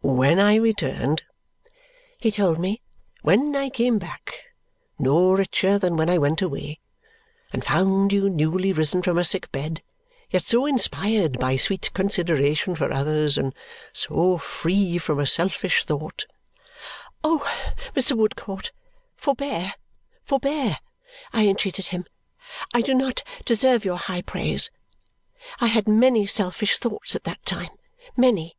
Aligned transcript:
"When 0.00 0.38
I 0.38 0.54
returned," 0.54 1.24
he 2.16 2.30
told 2.30 2.58
me, 2.58 2.80
"when 3.20 3.54
I 3.54 3.68
came 3.68 3.98
back, 3.98 4.44
no 4.98 5.32
richer 5.32 5.78
than 5.78 5.94
when 5.94 6.08
I 6.08 6.16
went 6.16 6.40
away, 6.40 6.80
and 7.52 7.62
found 7.62 8.10
you 8.10 8.30
newly 8.30 8.72
risen 8.72 9.02
from 9.02 9.18
a 9.18 9.26
sick 9.26 9.52
bed, 9.52 9.82
yet 10.30 10.44
so 10.44 10.64
inspired 10.64 11.38
by 11.38 11.56
sweet 11.56 11.92
consideration 11.92 12.74
for 12.76 12.90
others 12.90 13.36
and 13.36 13.54
so 13.92 14.38
free 14.38 14.96
from 14.96 15.18
a 15.18 15.26
selfish 15.26 15.84
thought" 15.84 16.24
"Oh, 17.22 17.44
Mr. 17.94 18.16
Woodcourt, 18.16 18.72
forbear, 19.16 19.74
forbear!" 20.24 20.78
I 21.34 21.46
entreated 21.46 21.88
him. 21.88 22.06
"I 22.72 22.80
do 22.80 22.94
not 22.94 23.22
deserve 23.44 23.84
your 23.84 23.98
high 23.98 24.22
praise. 24.22 24.70
I 25.60 25.66
had 25.66 25.86
many 25.86 26.26
selfish 26.26 26.78
thoughts 26.78 27.14
at 27.14 27.24
that 27.24 27.44
time, 27.44 27.76
many!" 28.16 28.56